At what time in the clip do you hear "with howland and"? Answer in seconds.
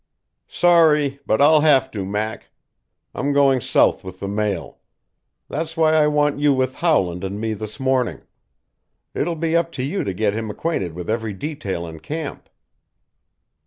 6.55-7.39